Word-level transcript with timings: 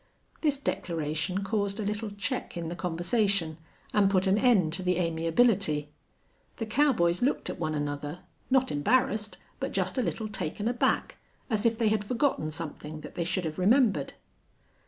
This 0.41 0.57
declaration 0.57 1.43
caused 1.43 1.79
a 1.79 1.85
little 1.85 2.09
check 2.09 2.57
in 2.57 2.69
the 2.69 2.75
conversation 2.75 3.59
and 3.93 4.09
put 4.09 4.25
an 4.25 4.39
end 4.39 4.73
to 4.73 4.81
the 4.81 4.97
amiability. 4.97 5.91
The 6.57 6.65
cowboys 6.65 7.21
looked 7.21 7.51
at 7.51 7.59
one 7.59 7.75
another, 7.75 8.21
not 8.49 8.71
embarrassed, 8.71 9.37
but 9.59 9.73
just 9.73 9.99
a 9.99 10.01
little 10.01 10.27
taken 10.27 10.67
aback, 10.67 11.17
as 11.51 11.67
if 11.67 11.77
they 11.77 11.89
had 11.89 12.03
forgotten 12.03 12.49
something 12.49 13.01
that 13.01 13.13
they 13.13 13.23
should 13.23 13.45
have 13.45 13.59
remembered. 13.59 14.13